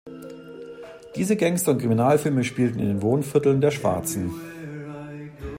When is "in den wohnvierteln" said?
2.79-3.61